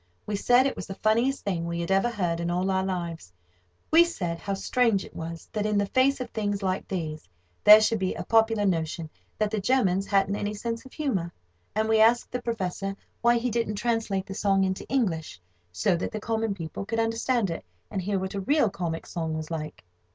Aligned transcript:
We 0.25 0.35
said 0.35 0.65
it 0.65 0.75
was 0.75 0.87
the 0.87 0.95
funniest 0.95 1.43
thing 1.43 1.63
we 1.67 1.79
had 1.79 1.91
ever 1.91 2.09
heard 2.09 2.39
in 2.39 2.49
all 2.49 2.71
our 2.71 2.83
lives. 2.83 3.31
We 3.91 4.03
said 4.03 4.39
how 4.39 4.55
strange 4.55 5.05
it 5.05 5.15
was 5.15 5.47
that, 5.53 5.67
in 5.67 5.77
the 5.77 5.85
face 5.85 6.19
of 6.19 6.31
things 6.31 6.63
like 6.63 6.87
these, 6.87 7.29
there 7.63 7.79
should 7.79 7.99
be 7.99 8.15
a 8.15 8.23
popular 8.23 8.65
notion 8.65 9.11
that 9.37 9.51
the 9.51 9.59
Germans 9.61 10.07
hadn't 10.07 10.35
any 10.37 10.55
sense 10.55 10.85
of 10.85 10.93
humour. 10.93 11.31
And 11.75 11.87
we 11.87 12.01
asked 12.01 12.31
the 12.31 12.41
Professor 12.41 12.95
why 13.21 13.37
he 13.37 13.51
didn't 13.51 13.75
translate 13.75 14.25
the 14.25 14.33
song 14.33 14.63
into 14.63 14.87
English, 14.89 15.39
so 15.71 15.95
that 15.95 16.11
the 16.11 16.19
common 16.19 16.55
people 16.55 16.83
could 16.83 16.99
understand 16.99 17.51
it, 17.51 17.63
and 17.91 18.01
hear 18.01 18.17
what 18.17 18.33
a 18.33 18.41
real 18.41 18.71
comic 18.71 19.05
song 19.05 19.35
was 19.37 19.51
like. 19.51 19.83